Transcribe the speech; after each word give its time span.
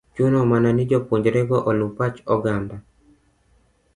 chuno 0.15 0.39
mana 0.51 0.69
ni 0.73 0.83
jopuonjre 0.89 1.41
go 1.49 1.57
oluw 1.69 1.91
pach 1.97 2.15
oganda 2.35 2.75